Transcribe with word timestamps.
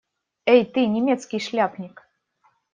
Эй 0.53 0.61
ты, 0.73 0.79
немецкий 0.95 1.43
шляпник! 1.47 1.95